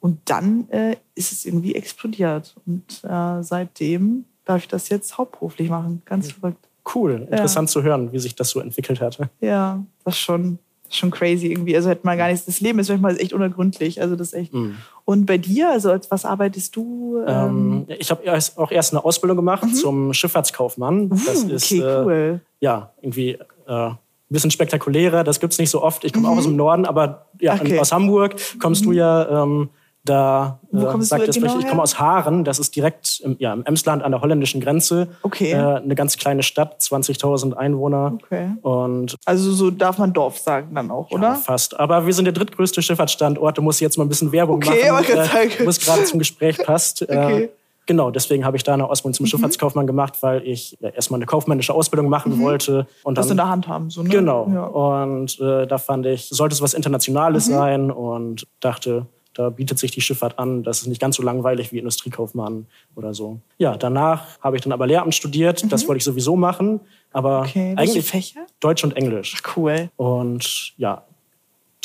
[0.00, 2.56] Und dann äh, ist es irgendwie explodiert.
[2.66, 6.02] Und äh, seitdem darf ich das jetzt hauptberuflich machen.
[6.04, 6.66] Ganz verrückt.
[6.94, 7.72] Cool, interessant ja.
[7.72, 9.18] zu hören, wie sich das so entwickelt hat.
[9.40, 11.74] Ja, das ist schon, schon crazy irgendwie.
[11.74, 12.46] Also hätte man gar nichts.
[12.46, 14.00] Das Leben ist manchmal echt unergründlich.
[14.00, 14.54] Also das ist echt.
[14.54, 14.76] Mhm.
[15.04, 17.22] Und bei dir, also als was arbeitest du?
[17.26, 18.22] Ähm, ähm ich habe
[18.56, 19.74] auch erst eine Ausbildung gemacht mhm.
[19.74, 21.10] zum Schifffahrtskaufmann.
[21.10, 22.40] Uh, das ist okay, äh, cool.
[22.60, 23.38] ja irgendwie.
[23.66, 23.90] Äh,
[24.28, 26.04] ein bisschen spektakulärer, das gibt es nicht so oft.
[26.04, 26.32] Ich komme mhm.
[26.32, 27.78] auch aus dem Norden, aber ja, okay.
[27.78, 28.96] aus Hamburg kommst du mhm.
[28.96, 29.70] ja ähm,
[30.08, 33.64] da äh, sagt es genau ich komme aus Haaren, das ist direkt im, ja, im
[33.64, 35.08] Emsland an der holländischen Grenze.
[35.22, 35.52] Okay.
[35.52, 38.18] Äh, eine ganz kleine Stadt, 20.000 Einwohner.
[38.22, 38.50] Okay.
[38.62, 41.22] Und also so darf man Dorf sagen dann auch, oder?
[41.22, 41.78] Ja, fast.
[41.78, 43.58] Aber wir sind der drittgrößte Schifffahrtsstandort.
[43.58, 46.18] Da muss ich jetzt mal ein bisschen Werbung okay, machen, äh, wo es gerade zum
[46.18, 47.06] Gespräch passt.
[47.16, 47.50] Äh, okay.
[47.86, 49.28] Genau, deswegen habe ich da eine Ausbildung zum mhm.
[49.28, 52.42] Schifffahrtskaufmann gemacht, weil ich ja, erstmal eine kaufmännische Ausbildung machen mhm.
[52.42, 52.86] wollte.
[53.04, 54.08] Und das in der Hand haben, so, ne?
[54.08, 54.48] Genau.
[54.52, 54.64] Ja.
[54.64, 57.52] Und äh, da fand ich, sollte es was Internationales mhm.
[57.52, 60.62] sein und dachte, da bietet sich die Schifffahrt an.
[60.62, 63.38] Das ist nicht ganz so langweilig wie Industriekaufmann oder so.
[63.58, 65.62] Ja, danach habe ich dann aber Lehramt studiert.
[65.62, 65.68] Mhm.
[65.68, 66.80] Das wollte ich sowieso machen.
[67.12, 67.74] Aber okay.
[67.76, 68.46] eigentlich Fächer?
[68.60, 69.36] Deutsch und Englisch.
[69.38, 69.90] Ach, cool.
[69.96, 71.04] Und ja,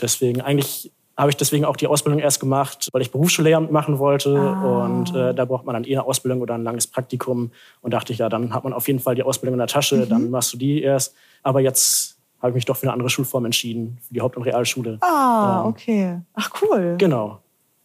[0.01, 4.37] deswegen eigentlich habe ich deswegen auch die Ausbildung erst gemacht, weil ich Berufsschullehramt machen wollte.
[4.39, 4.85] Ah.
[4.85, 7.51] Und äh, da braucht man dann eher eine Ausbildung oder ein langes Praktikum.
[7.81, 9.97] Und dachte ich, ja, dann hat man auf jeden Fall die Ausbildung in der Tasche,
[9.97, 10.09] mhm.
[10.09, 11.13] dann machst du die erst.
[11.43, 14.43] Aber jetzt habe ich mich doch für eine andere Schulform entschieden, für die Haupt- und
[14.43, 14.97] Realschule.
[15.01, 16.19] Ah, ähm, okay.
[16.33, 16.95] Ach, cool.
[16.97, 17.39] Genau.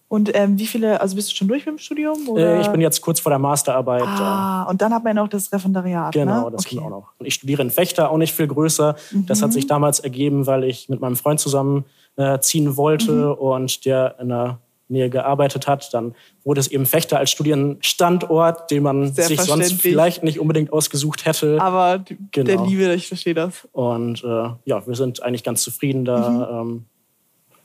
[0.09, 2.29] Und ähm, wie viele, also bist du schon durch mit dem Studium?
[2.29, 2.57] Oder?
[2.57, 4.05] Äh, ich bin jetzt kurz vor der Masterarbeit.
[4.05, 6.15] Ah, und dann hat man ja noch das Referendariat.
[6.15, 6.53] Genau, ne?
[6.53, 6.77] das okay.
[6.77, 7.13] kommt auch noch.
[7.19, 8.95] Und ich studiere in Fechter, auch nicht viel größer.
[9.11, 9.27] Mhm.
[9.27, 13.33] Das hat sich damals ergeben, weil ich mit meinem Freund zusammen äh, ziehen wollte mhm.
[13.33, 15.93] und der in der Nähe gearbeitet hat.
[15.93, 20.73] Dann wurde es eben Fechter als Studienstandort, den man Sehr sich sonst vielleicht nicht unbedingt
[20.73, 21.61] ausgesucht hätte.
[21.61, 22.47] Aber genau.
[22.47, 23.67] der Liebe, ich verstehe das.
[23.73, 26.29] Und äh, ja, wir sind eigentlich ganz zufrieden da.
[26.29, 26.71] Mhm.
[26.71, 26.85] Ähm,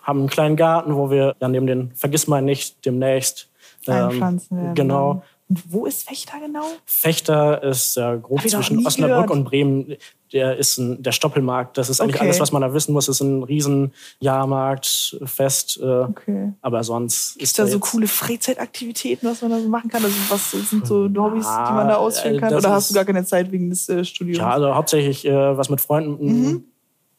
[0.02, 3.50] haben einen kleinen Garten, wo wir dann neben den Vergissmal nicht demnächst
[3.88, 4.76] ähm, einpflanzen werden.
[4.76, 5.24] Genau.
[5.52, 6.64] Und wo ist Fechter genau?
[6.86, 9.32] Fechter ist ja grob zwischen Osnabrück gehört.
[9.32, 9.98] und Bremen.
[10.32, 11.78] Der ist ein, der Stoppelmarkt.
[11.78, 12.24] Das ist eigentlich okay.
[12.24, 13.08] alles, was man da wissen muss.
[13.08, 15.78] Das ist ein Riesenjahrmarkt, Fest.
[15.82, 16.54] Äh, okay.
[16.62, 20.06] Aber sonst ist da, da so coole Freizeitaktivitäten, was man da so machen kann?
[20.06, 22.54] Also was sind so Hobbys, ja, die man da ausführen kann?
[22.54, 24.38] Oder hast du gar keine Zeit wegen des äh, Studiums?
[24.38, 26.26] Ja, also hauptsächlich äh, was mit Freunden.
[26.26, 26.64] Mhm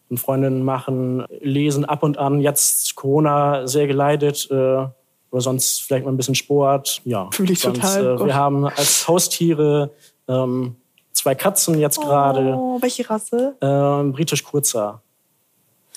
[0.08, 2.42] und Freundinnen machen, lesen ab und an.
[2.42, 4.46] Jetzt Corona sehr geleitet.
[4.50, 4.84] Äh,
[5.32, 7.00] oder sonst vielleicht mal ein bisschen Sport.
[7.04, 8.20] Ja, Fühle ich sonst, total.
[8.20, 9.90] Äh, wir haben als Haustiere
[10.28, 10.76] ähm,
[11.12, 12.54] zwei Katzen jetzt gerade.
[12.54, 13.56] Oh, welche Rasse?
[13.60, 15.02] Äh, Britisch Kurzer.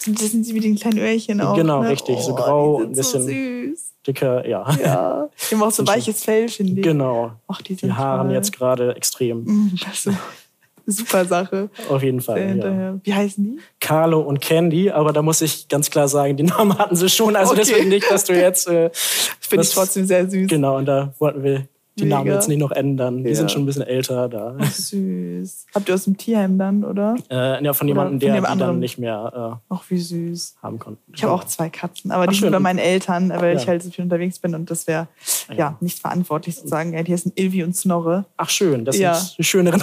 [0.07, 1.55] Das sind sie wie den kleinen Öhrchen auch.
[1.55, 1.89] Genau, ne?
[1.89, 2.19] richtig.
[2.21, 3.93] so oh, grau und ein bisschen so süß.
[4.05, 4.69] dicker, ja.
[4.81, 5.29] Ja.
[5.49, 6.83] Die haben auch so weiches Fell, finde ich.
[6.83, 7.31] Genau.
[7.47, 9.43] Ach, die, sind die Haaren jetzt gerade extrem.
[9.43, 10.17] Mm, das ist
[10.85, 11.69] Super Sache.
[11.89, 12.57] Auf jeden Fall.
[12.57, 12.99] Ja.
[13.03, 13.59] Wie heißen die?
[13.79, 17.35] Carlo und Candy, aber da muss ich ganz klar sagen, die Namen hatten sie schon.
[17.35, 17.61] Also okay.
[17.65, 18.67] deswegen nicht, dass du jetzt.
[18.67, 18.89] Äh,
[19.39, 20.47] Finde ich trotzdem sehr süß.
[20.49, 22.17] Genau, und da wollten wir die Mega.
[22.17, 23.23] Namen jetzt nicht noch ändern.
[23.23, 23.35] Die ja.
[23.35, 24.55] sind schon ein bisschen älter da.
[24.59, 25.67] Ach, süß.
[25.75, 27.15] Habt ihr aus dem Tierheim dann, oder?
[27.29, 30.57] Äh, ja, von jemandem, der die dann nicht mehr äh, Ach, wie süß.
[30.61, 30.99] haben konnte.
[31.13, 33.61] Ich habe auch zwei Katzen, aber Ach, die sind bei meinen Eltern, weil ja.
[33.61, 35.07] ich halt so viel unterwegs bin und das wäre
[35.49, 35.55] ja.
[35.55, 35.77] ja.
[35.79, 36.93] nicht verantwortlich sozusagen.
[36.93, 38.25] Ja, hier sind Ilvi und Snorre.
[38.35, 39.13] Ach schön, das ja.
[39.13, 39.81] sind die schöneren.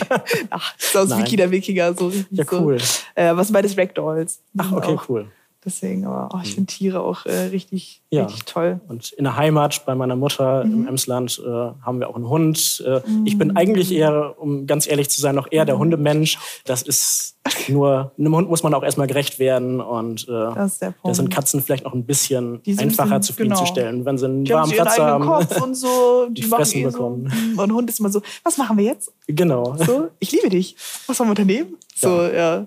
[0.50, 1.20] Ach, das ist aus Nein.
[1.20, 1.94] Wiki der Wikinger.
[1.94, 2.78] So ja, cool.
[2.78, 3.02] So.
[3.14, 4.40] Äh, was sind beides Ragdolls?
[4.58, 5.08] Ach, okay, auch.
[5.08, 5.26] cool.
[5.64, 6.54] Deswegen, aber oh, ich hm.
[6.54, 8.24] finde Tiere auch äh, richtig, ja.
[8.24, 8.80] richtig toll.
[8.88, 10.72] Und in der Heimat bei meiner Mutter mhm.
[10.72, 12.84] im Emsland äh, haben wir auch einen Hund.
[12.86, 13.26] Äh, mhm.
[13.26, 13.56] Ich bin mhm.
[13.56, 15.80] eigentlich eher, um ganz ehrlich zu sein, noch eher der mhm.
[15.80, 16.38] Hundemensch.
[16.66, 17.34] Das ist
[17.68, 19.80] nur, einem Hund muss man auch erstmal gerecht werden.
[19.80, 24.06] Und äh, das da sind Katzen vielleicht noch ein bisschen einfacher zufriedenzustellen, genau.
[24.06, 25.24] wenn sie einen die warmen Platz haben.
[25.24, 27.32] Kopf und so, die, die fressen eh bekommen.
[27.56, 27.62] So.
[27.62, 29.12] Und Hund ist immer so, was machen wir jetzt?
[29.26, 29.76] Genau.
[29.78, 30.76] So, ich liebe dich.
[31.06, 31.76] Was wollen wir unternehmen?
[31.94, 32.66] So, ja.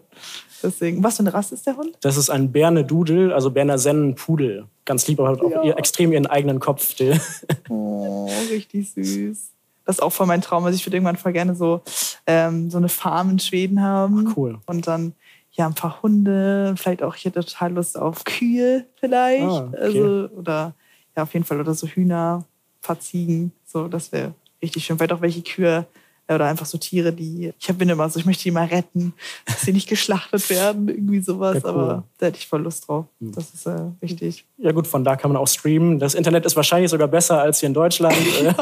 [0.63, 1.98] Deswegen, was für eine Rasse ist der Hund?
[2.02, 4.65] Das ist ein Berner Dudel, also Berner Sennen Pudel.
[4.86, 5.76] Ganz lieb, aber hat auch ja.
[5.76, 6.96] extrem ihren eigenen Kopf.
[7.70, 9.52] oh, richtig süß.
[9.86, 10.65] Das ist auch voll mein Traum.
[10.65, 11.82] Also ich würde irgendwann voll gerne so,
[12.26, 14.28] ähm, so eine Farm in Schweden haben.
[14.30, 14.60] Ach, cool.
[14.65, 15.13] Und dann
[15.52, 19.43] ja ein paar Hunde, vielleicht auch, ich hätte total Lust auf Kühe vielleicht.
[19.43, 19.82] Ah, okay.
[19.82, 20.74] Also, oder
[21.15, 23.52] ja, auf jeden Fall, oder so Hühner, ein paar Ziegen.
[23.65, 24.98] So, das wäre richtig schön.
[24.98, 25.86] Vielleicht auch welche Kühe
[26.35, 29.13] oder einfach so Tiere, die, ich bin immer so, ich möchte die mal retten,
[29.45, 31.63] dass sie nicht geschlachtet werden, irgendwie sowas.
[31.63, 31.69] Ja, cool.
[31.69, 33.05] Aber da hätte ich voll Lust drauf.
[33.19, 33.31] Hm.
[33.31, 34.45] Das ist äh, wichtig.
[34.57, 35.99] Ja gut, von da kann man auch streamen.
[35.99, 38.15] Das Internet ist wahrscheinlich sogar besser als hier in Deutschland.
[38.43, 38.53] ja,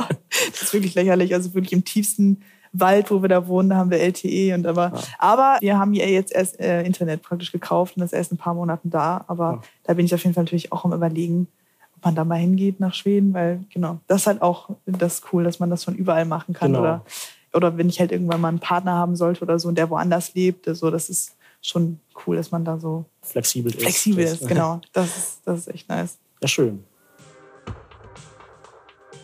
[0.52, 1.34] das ist wirklich lächerlich.
[1.34, 2.42] Also wirklich im tiefsten
[2.80, 5.02] Wald, wo wir da wohnen, da haben wir LTE und aber, ja.
[5.18, 8.38] aber wir haben hier jetzt erst äh, Internet praktisch gekauft und das ist erst ein
[8.38, 9.24] paar Monaten da.
[9.28, 9.62] Aber ja.
[9.84, 11.48] da bin ich auf jeden Fall natürlich auch am überlegen,
[11.96, 15.44] ob man da mal hingeht nach Schweden, weil genau, das ist halt auch das cool,
[15.44, 16.74] dass man das von überall machen kann.
[16.74, 16.82] Genau.
[16.82, 17.06] Oder
[17.56, 20.34] oder wenn ich halt irgendwann mal einen Partner haben sollte oder so und der woanders
[20.34, 23.82] lebt, so, das ist schon cool, dass man da so flexibel ist.
[23.82, 24.82] Flexibel ist, genau.
[24.94, 26.18] Das ist, das ist echt nice.
[26.42, 26.84] Ja, schön.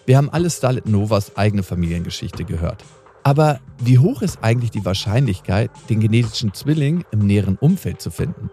[0.06, 2.84] Wir haben alle Starlet Novas eigene Familiengeschichte gehört.
[3.24, 8.50] Aber wie hoch ist eigentlich die Wahrscheinlichkeit, den genetischen Zwilling im näheren Umfeld zu finden?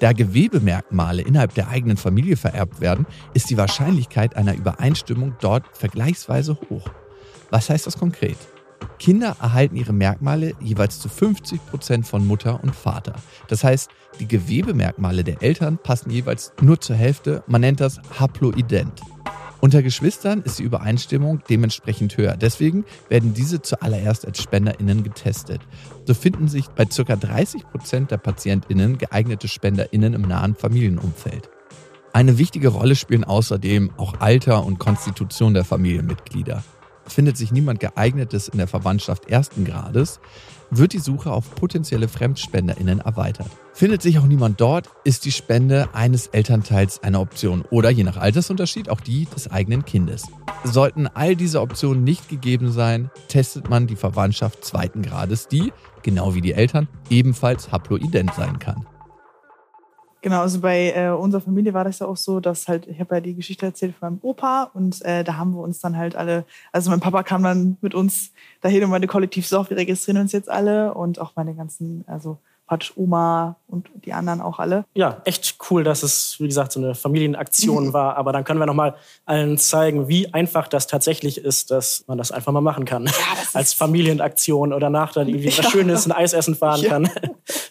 [0.00, 3.04] Da Gewebemerkmale innerhalb der eigenen Familie vererbt werden,
[3.34, 6.88] ist die Wahrscheinlichkeit einer Übereinstimmung dort vergleichsweise hoch.
[7.50, 8.38] Was heißt das konkret?
[8.98, 13.14] Kinder erhalten ihre Merkmale jeweils zu 50 Prozent von Mutter und Vater.
[13.48, 17.42] Das heißt, die Gewebemerkmale der Eltern passen jeweils nur zur Hälfte.
[17.46, 19.00] Man nennt das haploident.
[19.60, 22.36] Unter Geschwistern ist die Übereinstimmung dementsprechend höher.
[22.36, 25.60] Deswegen werden diese zuallererst als SpenderInnen getestet.
[26.06, 27.16] So finden sich bei ca.
[27.16, 31.50] 30 Prozent der PatientInnen geeignete SpenderInnen im nahen Familienumfeld.
[32.12, 36.62] Eine wichtige Rolle spielen außerdem auch Alter und Konstitution der Familienmitglieder
[37.08, 40.20] findet sich niemand geeignetes in der Verwandtschaft ersten Grades,
[40.70, 43.50] wird die Suche auf potenzielle FremdspenderInnen erweitert.
[43.72, 48.16] Findet sich auch niemand dort, ist die Spende eines Elternteils eine Option oder je nach
[48.16, 50.26] Altersunterschied auch die des eigenen Kindes.
[50.64, 56.34] Sollten all diese Optionen nicht gegeben sein, testet man die Verwandtschaft zweiten Grades, die, genau
[56.34, 58.86] wie die Eltern, ebenfalls haploident sein kann.
[60.20, 63.16] Genau, also bei äh, unserer Familie war das ja auch so, dass halt, ich habe
[63.16, 66.16] ja die Geschichte erzählt von meinem Opa und äh, da haben wir uns dann halt
[66.16, 70.20] alle, also mein Papa kam dann mit uns dahin und meine Kollektiv so, wir registrieren
[70.20, 74.84] uns jetzt alle und auch meine ganzen, also praktisch Oma und die anderen auch alle.
[74.94, 78.16] Ja, echt cool, dass es, wie gesagt, so eine Familienaktion war.
[78.16, 82.30] Aber dann können wir nochmal allen zeigen, wie einfach das tatsächlich ist, dass man das
[82.30, 83.06] einfach mal machen kann.
[83.06, 83.12] Ja,
[83.54, 85.58] Als Familienaktion oder nach dann irgendwie ja.
[85.58, 86.90] was Schönes, ein Eis essen fahren ja.
[86.90, 87.10] kann,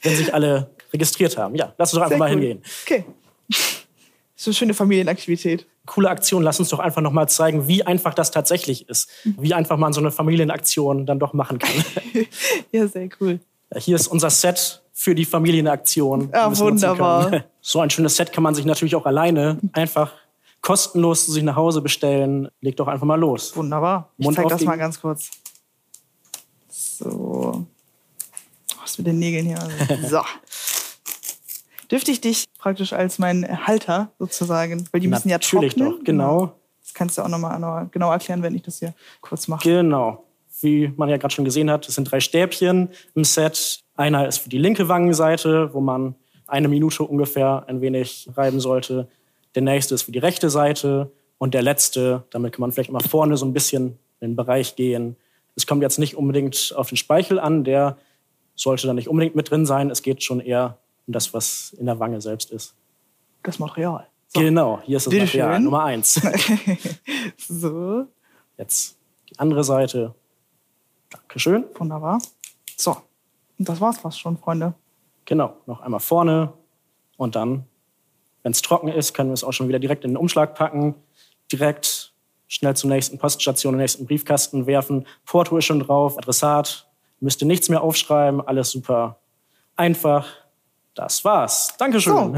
[0.01, 1.55] wenn sich alle registriert haben.
[1.55, 2.41] Ja, lass uns doch einfach Sehr mal cool.
[2.41, 2.61] hingehen.
[2.83, 3.05] Okay.
[4.39, 5.65] So eine schöne Familienaktivität.
[5.87, 6.43] Coole Aktion.
[6.43, 9.09] Lass uns doch einfach noch mal zeigen, wie einfach das tatsächlich ist.
[9.23, 11.73] Wie einfach man so eine Familienaktion dann doch machen kann.
[12.71, 13.39] ja, sehr cool.
[13.75, 16.29] Hier ist unser Set für die Familienaktion.
[16.31, 17.45] Ja, wunderbar.
[17.61, 20.13] So ein schönes Set kann man sich natürlich auch alleine einfach
[20.61, 22.47] kostenlos zu sich nach Hause bestellen.
[22.61, 23.53] Leg doch einfach mal los.
[23.57, 24.13] Wunderbar.
[24.17, 25.31] Ich zeig das mal ganz kurz.
[26.69, 27.65] So.
[28.79, 29.59] Was mit den Nägeln hier?
[30.07, 30.21] So.
[31.91, 35.97] Dürfte ich dich praktisch als mein Halter sozusagen, weil die müssen Natürlich ja trocknen.
[35.97, 36.53] doch, genau.
[36.81, 39.67] Das kannst du auch nochmal genau erklären, wenn ich das hier kurz mache.
[39.67, 40.23] Genau.
[40.61, 43.81] Wie man ja gerade schon gesehen hat, es sind drei Stäbchen im Set.
[43.95, 46.15] Einer ist für die linke Wangenseite, wo man
[46.47, 49.07] eine Minute ungefähr ein wenig reiben sollte.
[49.55, 51.11] Der nächste ist für die rechte Seite.
[51.37, 54.75] Und der letzte, damit kann man vielleicht mal vorne so ein bisschen in den Bereich
[54.75, 55.15] gehen.
[55.55, 57.97] Es kommt jetzt nicht unbedingt auf den Speichel an, der
[58.55, 59.91] sollte da nicht unbedingt mit drin sein.
[59.91, 62.75] Es geht schon eher um das, was in der Wange selbst ist.
[63.43, 64.07] Das Material.
[64.27, 64.41] So.
[64.41, 65.63] Genau, hier ist das Material schön.
[65.63, 66.13] Nummer eins.
[67.37, 68.05] so.
[68.57, 68.97] Jetzt
[69.29, 70.13] die andere Seite.
[71.09, 71.65] Dankeschön.
[71.75, 72.19] Wunderbar.
[72.75, 72.97] So,
[73.57, 74.73] und das war's fast schon, Freunde.
[75.25, 76.53] Genau, noch einmal vorne
[77.17, 77.65] und dann,
[78.43, 80.95] wenn es trocken ist, können wir es auch schon wieder direkt in den Umschlag packen,
[81.51, 82.13] direkt
[82.47, 85.05] schnell zur nächsten Poststation, den nächsten Briefkasten werfen.
[85.25, 86.87] Porto ist schon drauf, Adressat,
[87.19, 89.19] müsste nichts mehr aufschreiben, alles super
[89.75, 90.27] einfach.
[90.97, 91.75] Das war's.
[91.77, 92.13] Dankeschön.
[92.13, 92.35] So.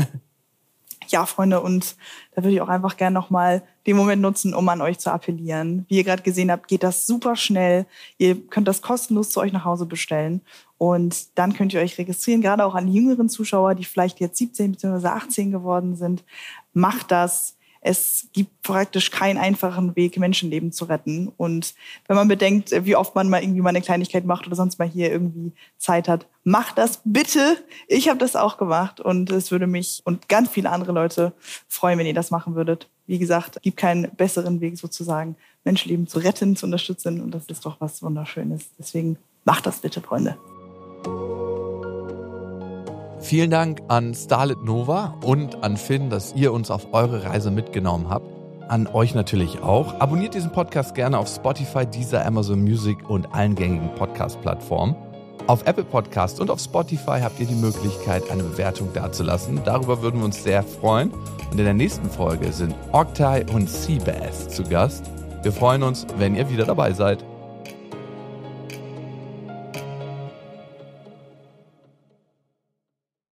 [1.07, 1.95] Ja, Freunde, und
[2.35, 5.85] da würde ich auch einfach gerne nochmal den Moment nutzen, um an euch zu appellieren.
[5.87, 7.87] Wie ihr gerade gesehen habt, geht das super schnell.
[8.17, 10.41] Ihr könnt das kostenlos zu euch nach Hause bestellen.
[10.77, 14.37] Und dann könnt ihr euch registrieren, gerade auch an die jüngeren Zuschauer, die vielleicht jetzt
[14.37, 15.07] 17 bzw.
[15.07, 16.23] 18 geworden sind.
[16.73, 21.31] Macht das es gibt praktisch keinen einfachen Weg, Menschenleben zu retten.
[21.37, 21.73] Und
[22.07, 24.87] wenn man bedenkt, wie oft man mal irgendwie mal eine Kleinigkeit macht oder sonst mal
[24.87, 27.57] hier irgendwie Zeit hat, macht das bitte.
[27.87, 31.31] Ich habe das auch gemacht und es würde mich und ganz viele andere Leute
[31.67, 32.89] freuen, wenn ihr das machen würdet.
[33.07, 37.45] Wie gesagt, es gibt keinen besseren Weg sozusagen, Menschenleben zu retten, zu unterstützen und das
[37.45, 38.69] ist doch was Wunderschönes.
[38.77, 40.37] Deswegen macht das bitte, Freunde.
[43.21, 48.09] Vielen Dank an Starlet Nova und an Finn, dass ihr uns auf eure Reise mitgenommen
[48.09, 48.25] habt.
[48.69, 49.99] An euch natürlich auch.
[49.99, 54.95] Abonniert diesen Podcast gerne auf Spotify, dieser Amazon Music und allen gängigen Podcast-Plattformen.
[55.47, 59.59] Auf Apple Podcast und auf Spotify habt ihr die Möglichkeit, eine Bewertung dazulassen.
[59.65, 61.11] Darüber würden wir uns sehr freuen.
[61.51, 65.03] Und in der nächsten Folge sind Octai und Seabass zu Gast.
[65.43, 67.25] Wir freuen uns, wenn ihr wieder dabei seid.